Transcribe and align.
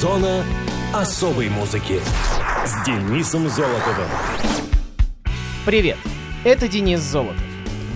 Зона 0.00 0.42
особой 0.94 1.50
музыки 1.50 2.00
с 2.64 2.86
Денисом 2.86 3.50
Золотовым. 3.50 4.08
Привет, 5.66 5.98
это 6.42 6.68
Денис 6.68 7.00
Золотов. 7.00 7.36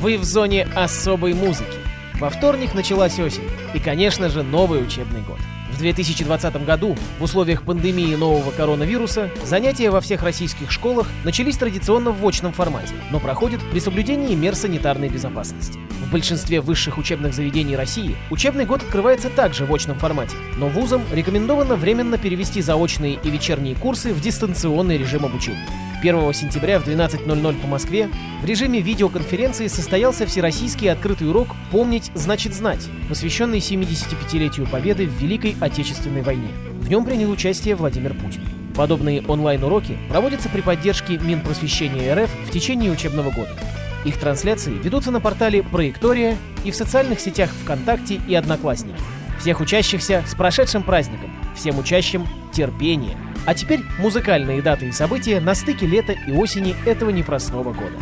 Вы 0.01 0.19
в 0.19 0.25
зоне 0.25 0.69
особой 0.77 1.33
музыки. 1.33 1.79
Во 2.21 2.29
вторник 2.29 2.75
началась 2.75 3.19
осень 3.19 3.49
и, 3.73 3.79
конечно 3.79 4.29
же, 4.29 4.43
новый 4.43 4.85
учебный 4.87 5.23
год. 5.23 5.39
В 5.75 5.79
2020 5.79 6.65
году, 6.65 6.97
в 7.19 7.25
условиях 7.25 7.65
пандемии 7.65 8.15
нового 8.15 8.53
коронавируса, 8.53 9.29
занятия 9.45 9.91
во 9.91 10.01
всех 10.01 10.23
российских 10.23 10.71
школах 10.71 11.09
начались 11.25 11.57
традиционно 11.57 12.13
в 12.13 12.25
очном 12.25 12.53
формате, 12.53 12.95
но 13.11 13.19
проходят 13.19 13.61
при 13.73 13.81
соблюдении 13.81 14.37
мер 14.37 14.55
санитарной 14.55 15.09
безопасности. 15.09 15.81
В 16.07 16.13
большинстве 16.13 16.61
высших 16.61 16.97
учебных 16.97 17.35
заведений 17.35 17.75
России 17.75 18.15
учебный 18.31 18.67
год 18.67 18.85
открывается 18.85 19.31
также 19.31 19.67
в 19.67 19.75
очном 19.75 19.99
формате, 19.99 20.37
но 20.59 20.69
вузам 20.69 21.03
рекомендовано 21.13 21.75
временно 21.75 22.19
перевести 22.19 22.63
заочные 22.63 23.19
и 23.25 23.29
вечерние 23.29 23.75
курсы 23.75 24.15
в 24.15 24.21
дистанционный 24.21 24.97
режим 24.97 25.25
обучения. 25.25 25.67
1 26.05 26.35
сентября 26.35 26.79
в 26.79 26.87
12.00 26.87 27.61
по 27.63 27.67
Москве 27.67 28.11
в 28.43 28.45
режиме 28.45 28.81
видеоконференции 28.81 29.69
состоялся 29.69 30.27
всероссийский 30.27 30.93
открытый 30.93 31.31
урок 31.31 31.49
«Помнить 31.71 32.11
значит 32.15 32.53
знать», 32.53 32.87
посвященный 33.09 33.57
75-летию 33.57 34.67
Победы 34.67 35.07
в 35.07 35.13
Великой 35.13 35.57
Отечественной 35.63 36.21
войне. 36.21 36.49
В 36.81 36.91
нем 36.91 37.07
принял 37.07 37.31
участие 37.31 37.75
Владимир 37.75 38.13
Путин. 38.13 38.43
Подобные 38.75 39.23
онлайн-уроки 39.27 39.97
проводятся 40.11 40.51
при 40.51 40.61
поддержке 40.61 41.17
Минпросвещения 41.17 42.15
РФ 42.15 42.31
в 42.49 42.51
течение 42.51 42.91
учебного 42.91 43.31
года. 43.31 43.57
Их 44.05 44.19
трансляции 44.19 44.75
ведутся 44.75 45.11
на 45.11 45.21
портале 45.23 45.63
Проектория 45.63 46.37
и 46.67 46.71
в 46.71 46.77
социальных 46.77 47.19
сетях 47.19 47.49
ВКонтакте 47.63 48.21
и 48.29 48.35
Одноклассники. 48.35 49.01
Всех 49.41 49.61
учащихся 49.61 50.23
с 50.27 50.35
прошедшим 50.35 50.83
праздником, 50.83 51.31
всем 51.57 51.79
учащим 51.79 52.27
терпения. 52.53 53.17
А 53.47 53.55
теперь 53.55 53.83
музыкальные 53.99 54.63
даты 54.63 54.89
и 54.89 54.93
события 54.93 55.41
на 55.41 55.55
стыке 55.55 55.87
лета 55.87 56.13
и 56.13 56.33
осени 56.33 56.75
этого 56.87 57.11
непростого 57.11 57.73
года. 57.73 57.97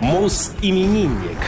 Мус-именинник. 0.00 1.38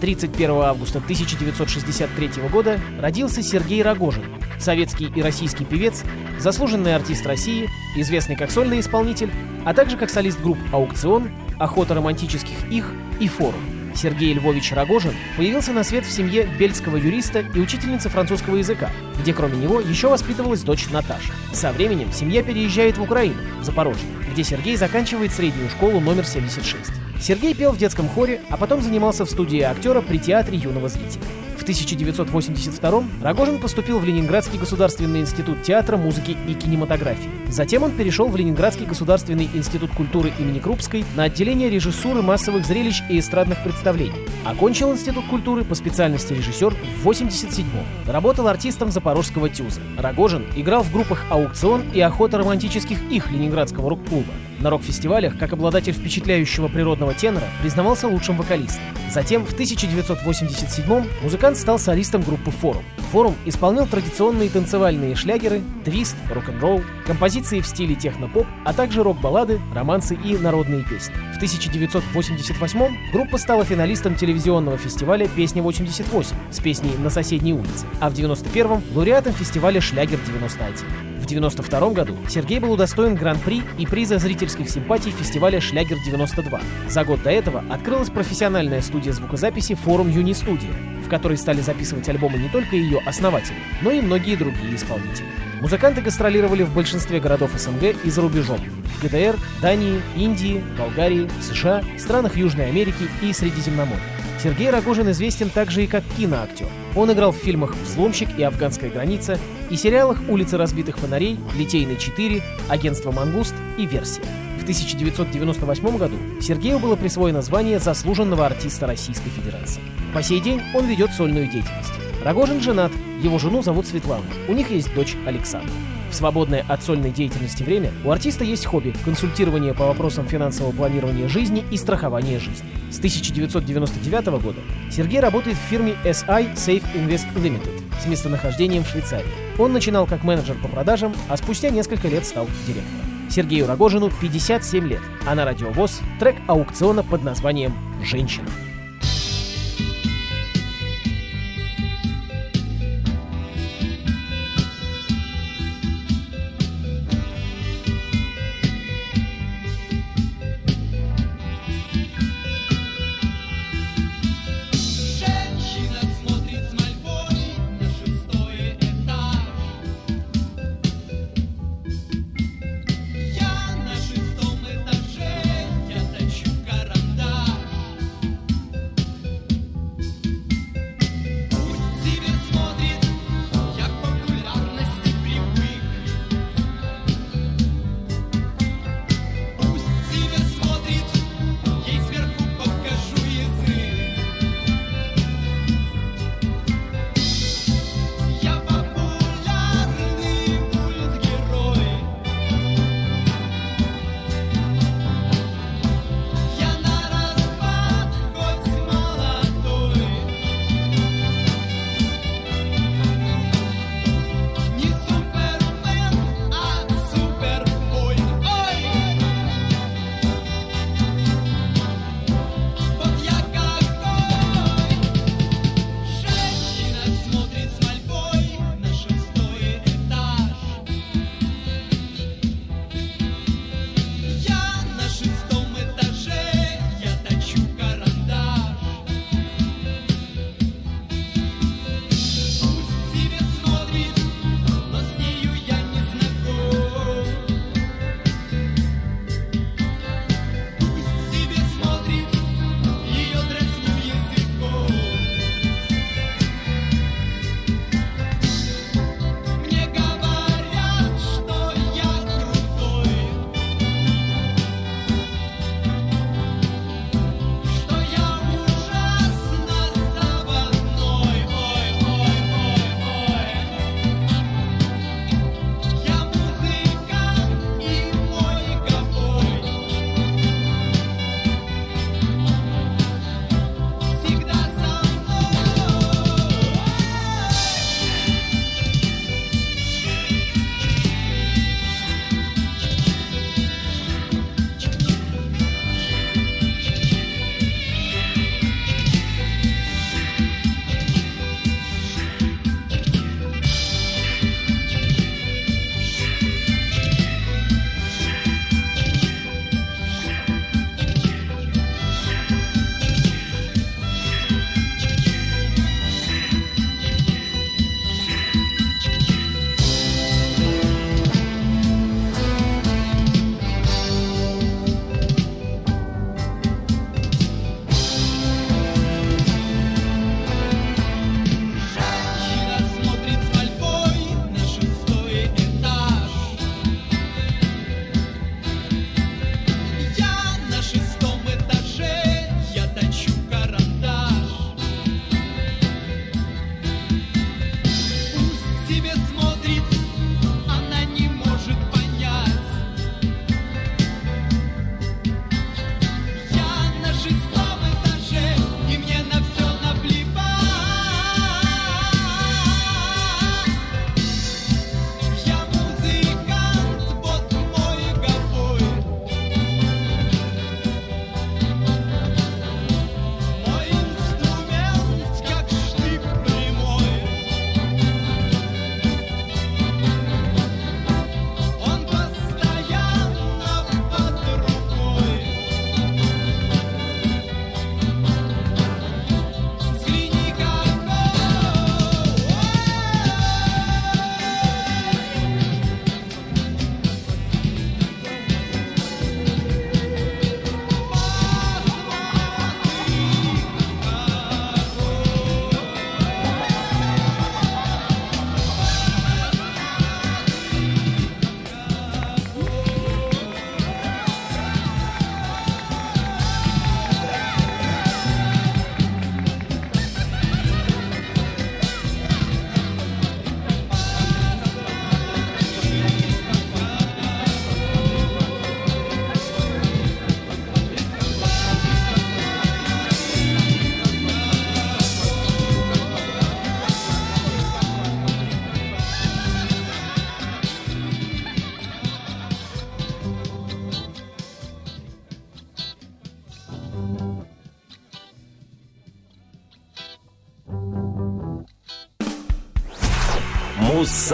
31 0.00 0.50
августа 0.50 0.98
1963 0.98 2.30
года 2.52 2.78
родился 3.00 3.42
Сергей 3.42 3.82
Рогожин, 3.82 4.24
советский 4.58 5.10
и 5.14 5.22
российский 5.22 5.64
певец, 5.64 6.04
заслуженный 6.38 6.94
артист 6.94 7.26
России, 7.26 7.68
известный 7.96 8.36
как 8.36 8.50
сольный 8.50 8.80
исполнитель, 8.80 9.30
а 9.64 9.74
также 9.74 9.96
как 9.96 10.10
солист 10.10 10.40
групп 10.40 10.58
«Аукцион», 10.72 11.30
«Охота 11.58 11.94
романтических 11.94 12.70
их» 12.70 12.92
и 13.18 13.26
«Форум». 13.26 13.77
Сергей 13.98 14.32
Львович 14.32 14.72
Рогожин 14.72 15.12
появился 15.36 15.72
на 15.72 15.82
свет 15.82 16.04
в 16.06 16.10
семье 16.12 16.48
бельского 16.58 16.96
юриста 16.96 17.40
и 17.40 17.58
учительницы 17.58 18.08
французского 18.08 18.56
языка, 18.56 18.90
где 19.20 19.34
кроме 19.34 19.58
него 19.58 19.80
еще 19.80 20.08
воспитывалась 20.08 20.62
дочь 20.62 20.88
Наташа. 20.90 21.32
Со 21.52 21.72
временем 21.72 22.12
семья 22.12 22.44
переезжает 22.44 22.96
в 22.96 23.02
Украину, 23.02 23.40
в 23.60 23.64
Запорожье, 23.64 24.06
где 24.32 24.44
Сергей 24.44 24.76
заканчивает 24.76 25.32
среднюю 25.32 25.68
школу 25.68 25.98
номер 25.98 26.24
76. 26.24 26.92
Сергей 27.20 27.54
пел 27.54 27.72
в 27.72 27.78
детском 27.78 28.08
хоре, 28.08 28.40
а 28.48 28.56
потом 28.56 28.82
занимался 28.82 29.24
в 29.24 29.30
студии 29.30 29.60
актера 29.60 30.00
при 30.00 30.18
театре 30.18 30.58
юного 30.58 30.88
зрителя. 30.88 31.24
В 31.68 31.70
1982 31.70 33.04
Рогожин 33.20 33.58
поступил 33.58 33.98
в 33.98 34.04
Ленинградский 34.06 34.58
государственный 34.58 35.20
институт 35.20 35.62
театра, 35.62 35.98
музыки 35.98 36.34
и 36.48 36.54
кинематографии. 36.54 37.28
Затем 37.50 37.82
он 37.82 37.90
перешел 37.92 38.28
в 38.28 38.36
Ленинградский 38.36 38.86
государственный 38.86 39.50
институт 39.52 39.90
культуры 39.90 40.32
имени 40.38 40.60
Крупской 40.60 41.04
на 41.14 41.24
отделение 41.24 41.68
режиссуры 41.68 42.22
массовых 42.22 42.64
зрелищ 42.64 43.02
и 43.10 43.18
эстрадных 43.18 43.62
представлений. 43.62 44.26
Окончил 44.46 44.92
институт 44.94 45.26
культуры 45.26 45.62
по 45.62 45.74
специальности 45.74 46.32
режиссер 46.32 46.74
в 47.02 47.06
87-м. 47.06 48.10
Работал 48.10 48.48
артистом 48.48 48.90
Запорожского 48.90 49.50
ТЮЗа. 49.50 49.82
Рогожин 49.98 50.46
играл 50.56 50.82
в 50.82 50.90
группах 50.90 51.26
«Аукцион» 51.28 51.82
и 51.92 52.00
«Охота 52.00 52.38
романтических 52.38 52.98
их» 53.10 53.30
Ленинградского 53.30 53.90
рок-клуба. 53.90 54.32
На 54.60 54.70
рок-фестивалях, 54.70 55.38
как 55.38 55.52
обладатель 55.52 55.92
впечатляющего 55.92 56.68
природного 56.68 57.12
тенора, 57.14 57.46
признавался 57.60 58.08
лучшим 58.08 58.36
вокалистом. 58.36 58.82
Затем, 59.12 59.44
в 59.46 59.54
1987-м, 59.54 61.06
музыкант 61.22 61.57
стал 61.58 61.78
солистом 61.78 62.22
группы 62.22 62.50
«Форум». 62.50 62.84
«Форум» 63.12 63.34
исполнял 63.46 63.86
традиционные 63.86 64.48
танцевальные 64.50 65.14
шлягеры, 65.14 65.62
твист, 65.84 66.16
рок-н-ролл, 66.30 66.82
композиции 67.06 67.60
в 67.60 67.66
стиле 67.66 67.94
техно-поп, 67.94 68.46
а 68.64 68.72
также 68.72 69.02
рок-баллады, 69.02 69.60
романсы 69.74 70.14
и 70.14 70.36
народные 70.36 70.84
песни. 70.84 71.14
В 71.34 71.42
1988-м 71.42 72.96
группа 73.12 73.38
стала 73.38 73.64
финалистом 73.64 74.14
телевизионного 74.14 74.76
фестиваля 74.76 75.26
«Песня-88» 75.28 76.34
с 76.50 76.60
песней 76.60 76.92
«На 76.98 77.10
соседней 77.10 77.54
улице», 77.54 77.86
а 78.00 78.10
в 78.10 78.14
91-м— 78.14 78.82
лауреатом 78.94 79.32
фестиваля 79.32 79.80
«Шлягер-91». 79.80 81.08
В 81.18 81.28
1992 81.28 81.90
году 81.90 82.16
Сергей 82.28 82.58
был 82.58 82.72
удостоен 82.72 83.14
гран-при 83.14 83.62
и 83.78 83.86
приза 83.86 84.18
зрительских 84.18 84.70
симпатий 84.70 85.10
фестиваля 85.10 85.60
«Шлягер-92». 85.60 86.60
За 86.88 87.04
год 87.04 87.22
до 87.22 87.30
этого 87.30 87.64
открылась 87.70 88.10
профессиональная 88.10 88.80
студия 88.80 89.12
звукозаписи 89.12 89.74
«Форум 89.74 90.10
Юни-студия», 90.10 90.72
в 91.08 91.10
которой 91.10 91.38
стали 91.38 91.62
записывать 91.62 92.06
альбомы 92.10 92.36
не 92.36 92.50
только 92.50 92.76
ее 92.76 93.00
основатели, 93.06 93.56
но 93.80 93.90
и 93.90 94.02
многие 94.02 94.36
другие 94.36 94.76
исполнители. 94.76 95.26
Музыканты 95.62 96.02
гастролировали 96.02 96.62
в 96.62 96.74
большинстве 96.74 97.18
городов 97.18 97.50
СНГ 97.56 97.96
и 98.04 98.10
за 98.10 98.20
рубежом. 98.20 98.58
В 98.58 99.02
ГДР, 99.02 99.36
Дании, 99.62 100.02
Индии, 100.16 100.62
Болгарии, 100.78 101.28
США, 101.40 101.82
странах 101.96 102.36
Южной 102.36 102.68
Америки 102.68 103.08
и 103.22 103.32
Средиземноморья. 103.32 104.02
Сергей 104.40 104.70
Рогожин 104.70 105.10
известен 105.10 105.48
также 105.48 105.82
и 105.82 105.86
как 105.86 106.04
киноактер. 106.16 106.66
Он 106.94 107.10
играл 107.10 107.32
в 107.32 107.36
фильмах 107.36 107.74
«Взломщик» 107.74 108.28
и 108.38 108.42
«Афганская 108.42 108.90
граница» 108.90 109.38
и 109.70 109.76
сериалах 109.76 110.20
«Улицы 110.28 110.58
разбитых 110.58 110.98
фонарей», 110.98 111.40
«Литейный 111.56 111.96
4», 111.96 112.42
«Агентство 112.68 113.10
Мангуст» 113.10 113.54
и 113.78 113.86
«Версия». 113.86 114.22
В 114.68 114.70
1998 114.70 115.96
году 115.96 116.16
Сергею 116.42 116.78
было 116.78 116.94
присвоено 116.94 117.40
звание 117.40 117.78
заслуженного 117.78 118.44
артиста 118.44 118.86
Российской 118.86 119.30
Федерации. 119.30 119.80
По 120.12 120.22
сей 120.22 120.40
день 120.40 120.60
он 120.74 120.84
ведет 120.84 121.10
сольную 121.10 121.50
деятельность. 121.50 121.94
Рогожин 122.22 122.60
женат, 122.60 122.92
его 123.22 123.38
жену 123.38 123.62
зовут 123.62 123.86
Светлана, 123.86 124.26
у 124.46 124.52
них 124.52 124.70
есть 124.70 124.94
дочь 124.94 125.16
Александра. 125.26 125.72
В 126.10 126.14
свободное 126.14 126.66
от 126.68 126.82
сольной 126.82 127.12
деятельности 127.12 127.62
время 127.62 127.92
у 128.04 128.10
артиста 128.10 128.44
есть 128.44 128.66
хобби– 128.66 128.94
консультирование 129.06 129.72
по 129.72 129.86
вопросам 129.86 130.28
финансового 130.28 130.72
планирования 130.72 131.28
жизни 131.28 131.64
и 131.70 131.78
страхования 131.78 132.38
жизни. 132.38 132.68
С 132.90 132.98
1999 132.98 134.26
года 134.42 134.60
Сергей 134.90 135.20
работает 135.20 135.56
в 135.56 135.70
фирме 135.70 135.96
SI 136.04 136.54
Safe 136.56 136.84
Invest 136.94 137.32
Limited 137.36 138.02
с 138.02 138.06
местонахождением 138.06 138.84
в 138.84 138.88
Швейцарии. 138.88 139.32
Он 139.58 139.72
начинал 139.72 140.04
как 140.04 140.24
менеджер 140.24 140.56
по 140.60 140.68
продажам, 140.68 141.14
а 141.30 141.38
спустя 141.38 141.70
несколько 141.70 142.08
лет 142.08 142.26
стал 142.26 142.46
директором. 142.66 143.07
Сергею 143.38 143.68
Рогожину 143.68 144.10
57 144.10 144.88
лет, 144.88 145.00
а 145.24 145.36
на 145.36 145.44
радиовоз 145.44 146.00
трек 146.18 146.34
аукциона 146.48 147.04
под 147.04 147.22
названием 147.22 147.72
«Женщина». 148.02 148.48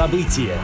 Бонус 0.05 0.25
события. 0.25 0.59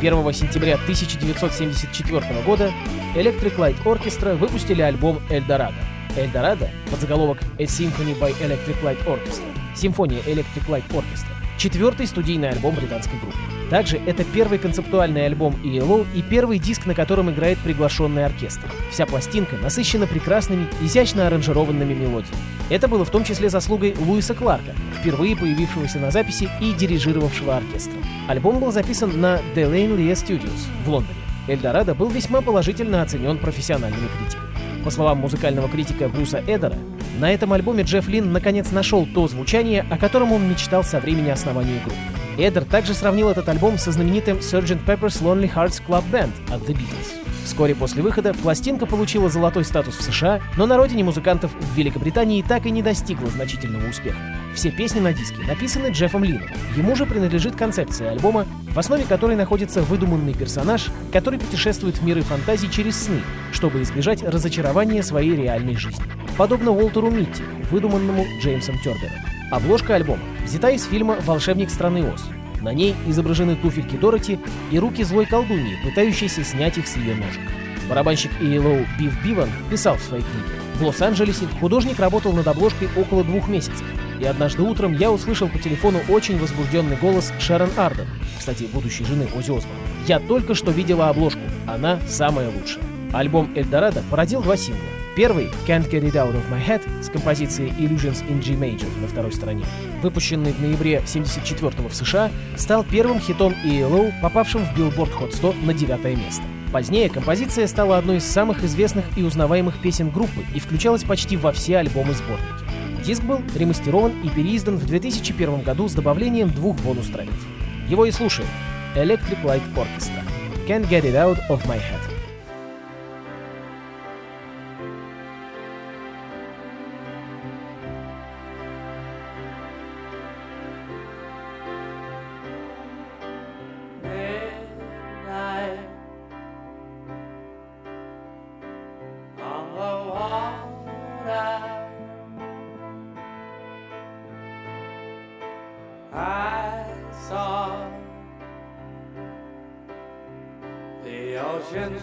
1 0.00 0.32
сентября 0.32 0.74
1974 0.74 2.42
года 2.42 2.72
Electric 3.14 3.56
Light 3.56 3.82
Orchestra 3.84 4.34
выпустили 4.36 4.82
альбом 4.82 5.20
«Эльдорадо». 5.30 5.74
«Эльдорадо» 6.16 6.70
под 6.90 7.00
заголовок 7.00 7.38
«A 7.58 7.64
Symphony 7.64 8.18
by 8.18 8.34
Electric 8.40 8.82
Light 8.82 9.04
Orchestra»— 9.06 9.46
«Симфония 9.76 10.20
Electric 10.20 10.66
Light 10.68 10.88
Orchestra»— 10.90 11.34
четвертый 11.58 12.06
студийный 12.06 12.50
альбом 12.50 12.74
британской 12.74 13.18
группы. 13.18 13.55
Также 13.70 14.00
это 14.06 14.22
первый 14.24 14.58
концептуальный 14.58 15.26
альбом 15.26 15.56
ELO 15.64 16.06
и 16.14 16.22
первый 16.22 16.58
диск, 16.58 16.86
на 16.86 16.94
котором 16.94 17.30
играет 17.30 17.58
приглашенный 17.58 18.24
оркестр. 18.24 18.70
Вся 18.92 19.06
пластинка 19.06 19.56
насыщена 19.56 20.06
прекрасными, 20.06 20.68
изящно 20.82 21.26
аранжированными 21.26 21.94
мелодиями. 21.94 22.36
Это 22.70 22.86
было 22.86 23.04
в 23.04 23.10
том 23.10 23.24
числе 23.24 23.48
заслугой 23.48 23.94
Луиса 23.98 24.34
Кларка, 24.34 24.74
впервые 25.00 25.36
появившегося 25.36 25.98
на 25.98 26.10
записи 26.10 26.48
и 26.60 26.72
дирижировавшего 26.72 27.56
оркестром. 27.56 28.02
Альбом 28.28 28.60
был 28.60 28.72
записан 28.72 29.20
на 29.20 29.40
The 29.54 29.70
Lane 29.70 29.96
Lea 29.96 30.12
Studios 30.12 30.66
в 30.84 30.88
Лондоне. 30.88 31.18
«Эльдорадо» 31.48 31.94
был 31.94 32.08
весьма 32.08 32.40
положительно 32.40 33.02
оценен 33.02 33.38
профессиональными 33.38 34.08
критиками. 34.18 34.46
По 34.84 34.90
словам 34.90 35.18
музыкального 35.18 35.68
критика 35.68 36.08
Брюса 36.08 36.42
Эдера, 36.46 36.76
на 37.18 37.32
этом 37.32 37.52
альбоме 37.52 37.82
Джефф 37.82 38.08
Лин 38.08 38.32
наконец 38.32 38.70
нашел 38.72 39.06
то 39.06 39.26
звучание, 39.26 39.84
о 39.90 39.96
котором 39.96 40.32
он 40.32 40.48
мечтал 40.48 40.84
со 40.84 41.00
времени 41.00 41.30
основания 41.30 41.80
группы. 41.84 42.15
Эдер 42.38 42.64
также 42.64 42.92
сравнил 42.92 43.30
этот 43.30 43.48
альбом 43.48 43.78
со 43.78 43.92
знаменитым 43.92 44.38
Sgt. 44.38 44.84
Pepper's 44.84 45.22
Lonely 45.22 45.52
Hearts 45.52 45.82
Club 45.86 46.04
Band 46.12 46.32
от 46.52 46.62
The 46.68 46.74
Beatles. 46.74 47.26
Вскоре 47.44 47.74
после 47.74 48.02
выхода 48.02 48.34
пластинка 48.34 48.86
получила 48.86 49.30
золотой 49.30 49.64
статус 49.64 49.96
в 49.96 50.02
США, 50.02 50.42
но 50.56 50.66
на 50.66 50.76
родине 50.76 51.04
музыкантов 51.04 51.52
в 51.54 51.76
Великобритании 51.76 52.42
так 52.42 52.66
и 52.66 52.70
не 52.70 52.82
достигла 52.82 53.28
значительного 53.28 53.88
успеха. 53.88 54.18
Все 54.54 54.70
песни 54.70 55.00
на 55.00 55.12
диске 55.12 55.42
написаны 55.46 55.88
Джеффом 55.88 56.24
Лином. 56.24 56.48
Ему 56.76 56.96
же 56.96 57.06
принадлежит 57.06 57.56
концепция 57.56 58.10
альбома, 58.10 58.46
в 58.68 58.78
основе 58.78 59.04
которой 59.04 59.36
находится 59.36 59.80
выдуманный 59.80 60.34
персонаж, 60.34 60.88
который 61.12 61.38
путешествует 61.38 61.98
в 61.98 62.04
миры 62.04 62.22
фантазий 62.22 62.70
через 62.70 63.04
сны, 63.04 63.20
чтобы 63.52 63.80
избежать 63.82 64.22
разочарования 64.22 65.02
своей 65.02 65.36
реальной 65.36 65.76
жизни. 65.76 66.04
Подобно 66.36 66.72
Уолтеру 66.72 67.10
Митти, 67.10 67.44
выдуманному 67.70 68.26
Джеймсом 68.40 68.76
Тербером. 68.80 69.35
Обложка 69.50 69.94
альбома 69.94 70.22
взята 70.44 70.70
из 70.70 70.84
фильма 70.84 71.18
«Волшебник 71.24 71.70
страны 71.70 72.04
Оз». 72.12 72.24
На 72.62 72.72
ней 72.72 72.96
изображены 73.06 73.54
туфельки 73.54 73.96
Дороти 73.96 74.40
и 74.72 74.78
руки 74.78 75.04
злой 75.04 75.26
колдуньи, 75.26 75.78
пытающейся 75.84 76.42
снять 76.42 76.78
их 76.78 76.88
с 76.88 76.96
ее 76.96 77.14
ножек. 77.14 77.42
Барабанщик 77.88 78.32
ELO 78.40 78.84
Биф 78.98 79.24
Биван 79.24 79.48
писал 79.70 79.96
в 79.96 80.02
своей 80.02 80.24
книге. 80.24 80.60
В 80.80 80.82
Лос-Анджелесе 80.82 81.46
художник 81.60 82.00
работал 82.00 82.32
над 82.32 82.48
обложкой 82.48 82.88
около 82.96 83.22
двух 83.22 83.46
месяцев, 83.46 83.84
и 84.20 84.24
однажды 84.24 84.62
утром 84.62 84.92
я 84.94 85.12
услышал 85.12 85.48
по 85.48 85.58
телефону 85.60 86.00
очень 86.08 86.38
возбужденный 86.38 86.96
голос 86.96 87.32
Шерон 87.38 87.70
Арден, 87.76 88.08
кстати, 88.36 88.64
будущей 88.64 89.04
жены 89.04 89.28
Ози 89.36 89.56
Осборна. 89.56 89.78
«Я 90.08 90.18
только 90.18 90.54
что 90.54 90.72
видела 90.72 91.08
обложку. 91.08 91.40
Она 91.68 92.00
самая 92.08 92.50
лучшая». 92.50 92.82
Альбом 93.12 93.52
«Эльдорадо» 93.54 94.02
породил 94.10 94.42
два 94.42 94.56
сингла. 94.56 94.82
Первый 95.16 95.48
«Can't 95.66 95.90
Get 95.90 96.02
It 96.02 96.12
Out 96.12 96.34
of 96.34 96.44
My 96.50 96.62
Head» 96.62 96.82
с 97.02 97.08
композицией 97.08 97.70
Illusions 97.78 98.22
in 98.28 98.42
G 98.42 98.52
Major 98.52 98.86
на 99.00 99.08
второй 99.08 99.32
стороне, 99.32 99.64
выпущенный 100.02 100.52
в 100.52 100.60
ноябре 100.60 101.02
74 101.06 101.88
в 101.88 101.94
США, 101.94 102.30
стал 102.58 102.84
первым 102.84 103.18
хитом 103.18 103.54
ELO, 103.64 104.12
попавшим 104.20 104.62
в 104.62 104.78
Billboard 104.78 105.18
Hot 105.18 105.32
100 105.34 105.54
на 105.64 105.72
девятое 105.72 106.16
место. 106.16 106.42
Позднее 106.70 107.08
композиция 107.08 107.66
стала 107.66 107.96
одной 107.96 108.18
из 108.18 108.24
самых 108.24 108.62
известных 108.62 109.06
и 109.16 109.22
узнаваемых 109.22 109.80
песен 109.80 110.10
группы 110.10 110.44
и 110.54 110.60
включалась 110.60 111.04
почти 111.04 111.38
во 111.38 111.50
все 111.52 111.78
альбомы-сборники. 111.78 113.02
Диск 113.02 113.22
был 113.22 113.40
ремастерован 113.54 114.20
и 114.22 114.28
переиздан 114.28 114.76
в 114.76 114.84
2001 114.84 115.62
году 115.62 115.88
с 115.88 115.94
добавлением 115.94 116.50
двух 116.50 116.76
бонус-треков. 116.80 117.46
Его 117.88 118.04
и 118.04 118.10
слушаем. 118.10 118.50
Electric 118.94 119.42
Light 119.44 119.62
Orchestra. 119.76 120.22
Can't 120.68 120.86
Get 120.90 121.04
It 121.04 121.14
Out 121.14 121.38
of 121.48 121.64
My 121.64 121.78
Head. 121.78 122.15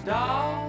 doll. 0.01 0.62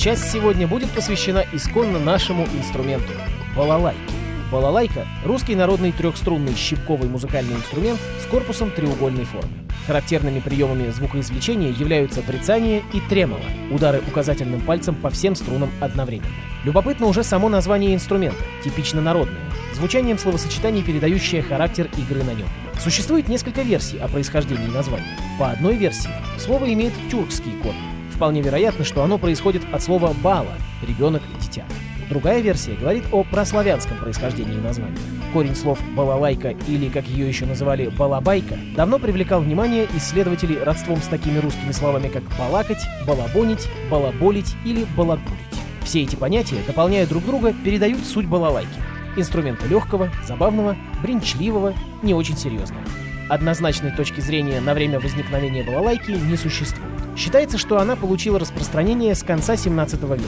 Матчасть 0.00 0.32
сегодня 0.32 0.66
будет 0.66 0.88
посвящена 0.92 1.44
исконно 1.52 1.98
нашему 1.98 2.44
инструменту– 2.56 3.12
балалайке. 3.54 4.00
Балалайка– 4.50 5.06
русский 5.26 5.54
народный 5.54 5.92
трехструнный 5.92 6.54
щипковый 6.54 7.10
музыкальный 7.10 7.54
инструмент 7.54 8.00
с 8.18 8.24
корпусом 8.24 8.70
треугольной 8.70 9.26
формы. 9.26 9.50
Характерными 9.86 10.40
приемами 10.40 10.88
звукоизвлечения 10.88 11.68
являются 11.68 12.22
брецание 12.22 12.82
и 12.94 13.00
тремоло– 13.10 13.42
удары 13.70 14.02
указательным 14.08 14.62
пальцем 14.62 14.94
по 14.94 15.10
всем 15.10 15.34
струнам 15.34 15.70
одновременно. 15.82 16.32
Любопытно 16.64 17.06
уже 17.06 17.22
само 17.22 17.50
название 17.50 17.94
инструмента, 17.94 18.42
типично 18.64 19.02
народное, 19.02 19.42
звучанием 19.74 20.16
словосочетаний, 20.16 20.82
передающее 20.82 21.42
характер 21.42 21.90
игры 21.98 22.24
на 22.24 22.32
нем. 22.32 22.48
Существует 22.80 23.28
несколько 23.28 23.60
версий 23.60 23.98
о 23.98 24.08
происхождении 24.08 24.68
названия. 24.68 25.18
По 25.38 25.50
одной 25.50 25.76
версии 25.76 26.08
слово 26.38 26.72
имеет 26.72 26.94
тюркские 27.10 27.54
корни. 27.56 27.99
Вполне 28.20 28.42
вероятно, 28.42 28.84
что 28.84 29.02
оно 29.02 29.16
происходит 29.16 29.62
от 29.72 29.82
слова 29.82 30.14
«бала»— 30.22 30.52
ребенок, 30.86 31.22
дитя. 31.40 31.64
Другая 32.10 32.42
версия 32.42 32.74
говорит 32.74 33.04
о 33.12 33.24
прославянском 33.24 33.96
происхождении 33.96 34.58
названия. 34.58 34.98
Корень 35.32 35.56
слов 35.56 35.78
«балалайка» 35.96 36.54
или, 36.68 36.90
как 36.90 37.06
ее 37.06 37.26
еще 37.26 37.46
называли, 37.46 37.88
«балабайка» 37.88 38.58
давно 38.76 38.98
привлекал 38.98 39.40
внимание 39.40 39.86
исследователей 39.96 40.62
родством 40.62 41.00
с 41.00 41.06
такими 41.06 41.38
русскими 41.38 41.72
словами, 41.72 42.08
как 42.08 42.22
«балакать», 42.38 42.82
«балабонить», 43.06 43.70
«балаболить» 43.90 44.54
или 44.66 44.84
«балагурить». 44.98 45.38
Все 45.82 46.02
эти 46.02 46.14
понятия, 46.14 46.58
дополняя 46.66 47.06
друг 47.06 47.24
друга, 47.24 47.54
передают 47.64 48.04
суть 48.04 48.26
балалайки. 48.26 48.68
Инструмента 49.16 49.66
легкого, 49.66 50.10
забавного, 50.28 50.76
бренчливого, 51.02 51.72
не 52.02 52.12
очень 52.12 52.36
серьезного. 52.36 52.82
Однозначной 53.30 53.92
точки 53.92 54.20
зрения 54.20 54.60
на 54.60 54.74
время 54.74 55.00
возникновения 55.00 55.64
балалайки 55.64 56.10
не 56.10 56.36
существует. 56.36 56.99
Считается, 57.16 57.58
что 57.58 57.78
она 57.78 57.96
получила 57.96 58.38
распространение 58.38 59.14
с 59.14 59.22
конца 59.22 59.56
17 59.56 60.02
века. 60.02 60.22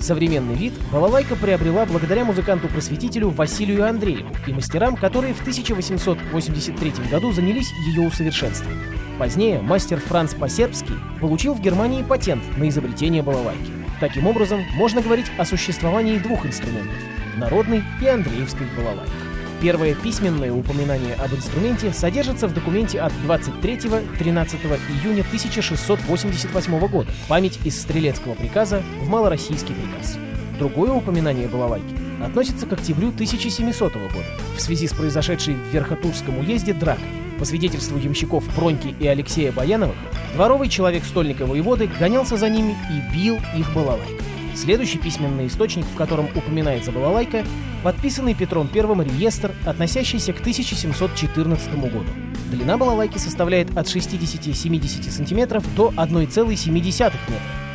Современный 0.00 0.54
вид 0.54 0.74
балалайка 0.92 1.36
приобрела 1.36 1.86
благодаря 1.86 2.24
музыканту-просветителю 2.24 3.30
Василию 3.30 3.88
Андрееву 3.88 4.28
и 4.46 4.52
мастерам, 4.52 4.96
которые 4.96 5.34
в 5.34 5.40
1883 5.40 6.92
году 7.10 7.32
занялись 7.32 7.72
ее 7.88 8.06
усовершенствованием. 8.06 8.96
Позднее 9.18 9.60
мастер 9.62 9.98
Франц 9.98 10.34
Посербский 10.34 10.96
получил 11.20 11.54
в 11.54 11.60
Германии 11.60 12.02
патент 12.02 12.42
на 12.58 12.68
изобретение 12.68 13.22
балалайки. 13.22 13.72
Таким 13.98 14.26
образом, 14.26 14.60
можно 14.74 15.00
говорить 15.00 15.26
о 15.38 15.46
существовании 15.46 16.18
двух 16.18 16.44
инструментов– 16.44 16.94
народной 17.36 17.82
и 18.02 18.06
андреевской 18.06 18.66
балалайки. 18.76 19.25
Первое 19.60 19.94
письменное 19.94 20.52
упоминание 20.52 21.14
об 21.14 21.34
инструменте 21.34 21.90
содержится 21.92 22.46
в 22.46 22.52
документе 22.52 23.00
от 23.00 23.12
23-13 23.26 24.78
июня 25.02 25.22
1688 25.22 26.86
года 26.88 27.08
«Память 27.26 27.58
из 27.64 27.80
стрелецкого 27.80 28.34
приказа 28.34 28.82
в 29.00 29.08
малороссийский 29.08 29.74
приказ». 29.74 30.18
Другое 30.58 30.92
упоминание 30.92 31.48
балалайки 31.48 31.94
относится 32.22 32.66
к 32.66 32.72
октябрю 32.74 33.08
1700 33.08 33.94
года 33.94 34.24
в 34.56 34.60
связи 34.60 34.86
с 34.86 34.92
произошедшей 34.92 35.54
в 35.54 35.72
Верхотурском 35.72 36.38
уезде 36.38 36.74
дракой. 36.74 37.04
По 37.38 37.44
свидетельству 37.44 37.98
ямщиков 37.98 38.44
Проньки 38.54 38.94
и 38.98 39.06
Алексея 39.06 39.52
Баяновых, 39.52 39.96
дворовый 40.34 40.68
человек 40.68 41.04
стольника 41.04 41.46
воеводы 41.46 41.88
гонялся 41.98 42.36
за 42.36 42.48
ними 42.48 42.76
и 42.90 43.14
бил 43.14 43.38
их 43.56 43.72
балалайкой. 43.74 44.25
Следующий 44.56 44.96
письменный 44.96 45.48
источник, 45.48 45.84
в 45.84 45.94
котором 45.96 46.28
упоминается 46.34 46.90
балалайка, 46.90 47.44
подписанный 47.84 48.34
Петром 48.34 48.70
I 48.72 49.04
реестр, 49.04 49.52
относящийся 49.66 50.32
к 50.32 50.40
1714 50.40 51.74
году. 51.78 52.04
Длина 52.50 52.78
балалайки 52.78 53.18
составляет 53.18 53.76
от 53.76 53.86
60-70 53.86 55.10
см 55.10 55.62
до 55.76 55.90
1,7 55.90 56.70
метра. 56.70 57.12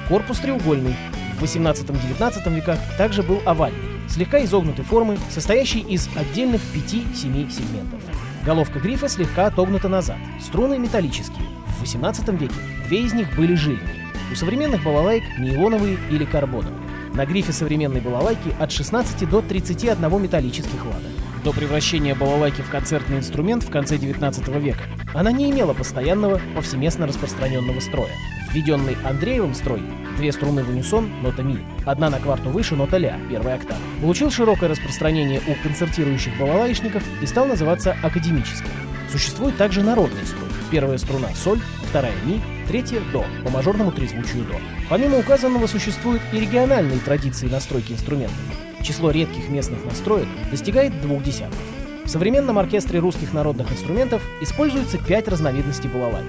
Корпус 0.10 0.40
треугольный. 0.40 0.96
В 1.40 1.44
18-19 1.44 2.56
веках 2.56 2.80
также 2.98 3.22
был 3.22 3.42
овальный, 3.46 3.80
слегка 4.10 4.44
изогнутой 4.44 4.84
формы, 4.84 5.18
состоящий 5.30 5.80
из 5.80 6.10
отдельных 6.16 6.62
5-7 6.74 7.14
сегментов. 7.52 8.02
Головка 8.44 8.80
грифа 8.80 9.08
слегка 9.08 9.46
отогнута 9.46 9.88
назад. 9.88 10.18
Струны 10.40 10.80
металлические. 10.80 11.46
В 11.78 11.82
18 11.82 12.28
веке 12.30 12.56
две 12.88 13.04
из 13.04 13.14
них 13.14 13.36
были 13.36 13.54
жильные. 13.54 14.01
У 14.32 14.36
современных 14.36 14.82
балалайк 14.84 15.24
нейлоновые 15.38 15.98
или 16.10 16.24
карбоновые. 16.24 16.80
На 17.14 17.26
грифе 17.26 17.52
современной 17.52 18.00
балалайки 18.00 18.56
от 18.60 18.72
16 18.72 19.30
до 19.30 19.42
31 19.42 20.22
металлических 20.22 20.86
лада. 20.86 21.08
До 21.44 21.52
превращения 21.52 22.16
балалайки 22.16 22.62
в 22.62 22.70
концертный 22.70 23.18
инструмент 23.18 23.64
в 23.64 23.70
конце 23.70 23.98
19 23.98 24.48
века 24.60 24.84
она 25.14 25.34
не 25.34 25.52
имела 25.52 25.74
постоянного, 25.74 26.40
повсеместно 26.56 27.08
распространенного 27.08 27.82
строя. 27.82 28.12
Введенный 28.54 28.96
Андреевым 29.04 29.54
строй 29.54 29.82
две 30.18 30.32
струны 30.32 30.64
в 30.64 30.70
унисон, 30.70 31.10
нота 31.22 31.44
ми, 31.44 31.60
одна 31.86 32.10
на 32.10 32.20
кварту 32.20 32.52
выше, 32.52 32.76
нота 32.76 32.98
ля, 32.98 33.20
первая 33.30 33.56
октава, 33.56 33.82
получил 34.02 34.32
широкое 34.32 34.70
распространение 34.70 35.42
у 35.48 35.62
концертирующих 35.64 36.38
балалайшников 36.38 37.04
и 37.22 37.26
стал 37.26 37.48
называться 37.48 37.98
академическим. 38.02 38.70
Существует 39.12 39.58
также 39.58 39.84
народный 39.84 40.26
строй. 40.26 40.50
Первая 40.70 40.98
струна— 40.98 41.28
соль, 41.36 41.60
вторая— 41.92 42.14
ми, 42.26 42.40
третья— 42.68 43.02
до, 43.12 43.26
по 43.44 43.50
мажорному 43.50 43.92
трезвучию 43.92 44.46
до. 44.46 44.56
Помимо 44.90 45.20
указанного 45.20 45.68
существуют 45.68 46.22
и 46.32 46.40
региональные 46.40 47.00
традиции 47.00 47.50
настройки 47.50 47.92
инструментов. 47.92 48.40
Число 48.82 49.12
редких 49.12 49.50
местных 49.50 49.84
настроек 49.84 50.28
достигает 50.50 51.00
двух 51.02 51.22
десятков. 51.22 51.60
В 52.06 52.10
современном 52.10 52.58
оркестре 52.58 53.00
русских 53.00 53.34
народных 53.34 53.72
инструментов 53.74 54.22
используется 54.42 54.98
пять 55.00 55.28
разновидностей 55.28 55.90
балалайк. 55.90 56.26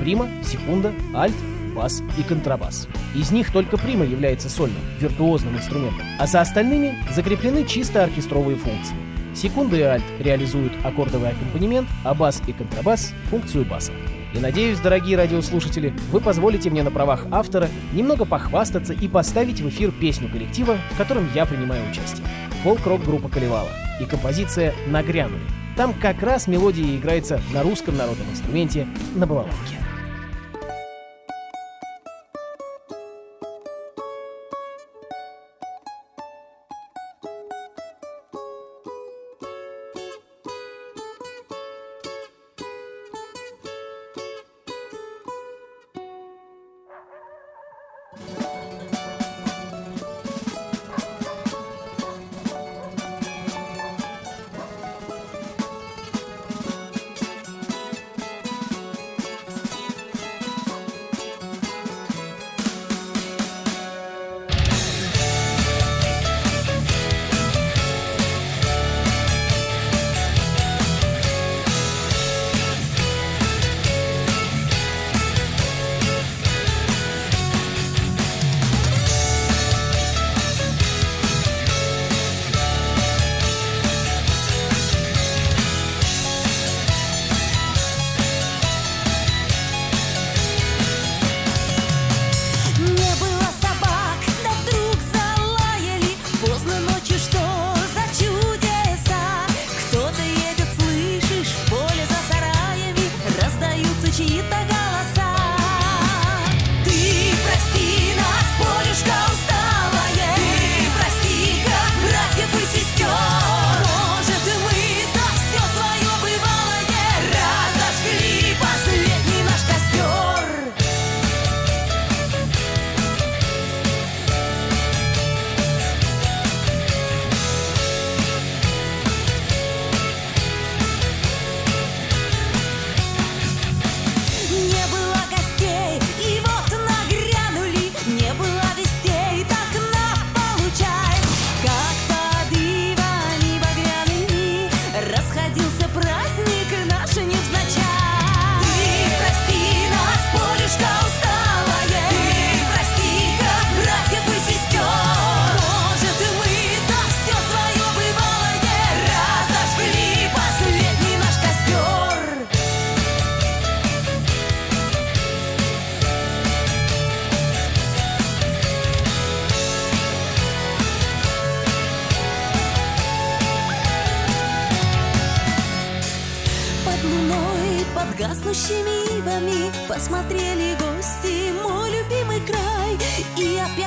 Прима, 0.00 0.28
секунда, 0.42 0.92
альт, 1.14 1.36
бас 1.76 2.02
и 2.18 2.22
контрабас. 2.24 2.88
Из 3.14 3.30
них 3.30 3.52
только 3.52 3.78
прима 3.78 4.04
является 4.04 4.50
сольным, 4.50 4.82
виртуозным 5.00 5.56
инструментом, 5.56 6.04
а 6.18 6.26
за 6.26 6.40
остальными 6.40 6.98
закреплены 7.14 7.64
чисто 7.64 8.02
оркестровые 8.02 8.58
функции. 8.58 8.96
Секунда 9.32 9.76
и 9.76 9.82
альт 9.82 10.04
реализуют 10.18 10.72
аккордовый 10.84 11.30
аккомпанемент, 11.30 11.88
а 12.02 12.14
бас 12.14 12.42
и 12.48 12.52
контрабас— 12.52 13.14
функцию 13.30 13.64
баса. 13.64 13.92
И 14.34 14.38
надеюсь, 14.40 14.80
дорогие 14.80 15.16
радиослушатели, 15.16 15.94
вы 16.10 16.20
позволите 16.20 16.68
мне 16.68 16.82
на 16.82 16.90
правах 16.90 17.26
автора 17.30 17.68
немного 17.92 18.24
похвастаться 18.24 18.92
и 18.92 19.06
поставить 19.06 19.60
в 19.60 19.68
эфир 19.68 19.92
песню 19.92 20.28
коллектива, 20.28 20.76
в 20.90 20.98
котором 20.98 21.28
я 21.34 21.46
принимаю 21.46 21.88
участие. 21.88 22.26
Фолк-рок 22.64 23.04
группа 23.04 23.28
Колевала 23.28 23.70
и 24.00 24.04
композиция 24.04 24.74
«Нагрянули». 24.88 25.42
Там 25.76 25.94
как 25.94 26.22
раз 26.22 26.48
мелодия 26.48 26.96
играется 26.96 27.40
на 27.52 27.62
русском 27.62 27.96
народном 27.96 28.28
инструменте 28.30 28.88
на 29.14 29.26
балалайке. 29.26 29.83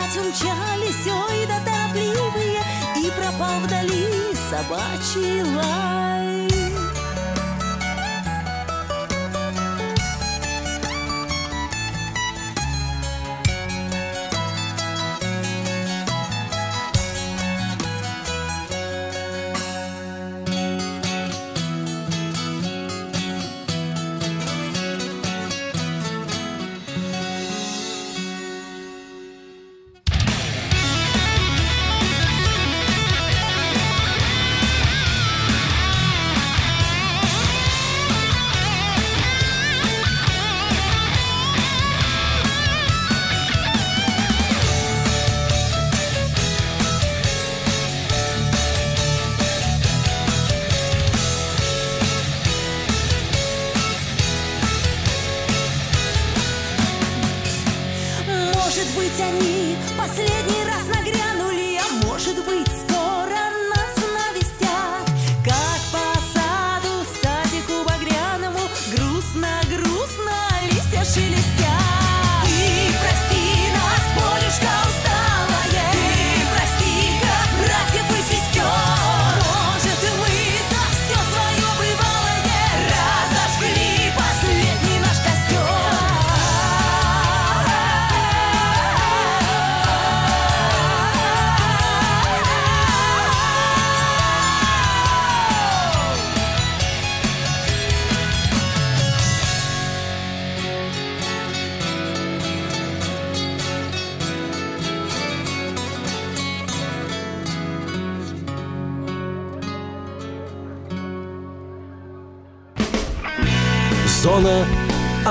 Опять 0.08 0.18
умчались, 0.18 1.08
ой, 1.08 1.46
да 1.48 1.60
торопливые 1.60 2.62
И 2.96 3.12
пропал 3.12 3.60
вдали 3.60 4.08
собачий 4.50 5.44
лай 5.44 6.47